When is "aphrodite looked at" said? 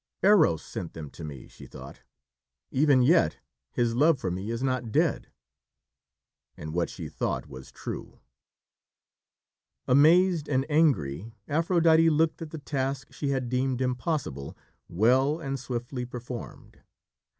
11.47-12.49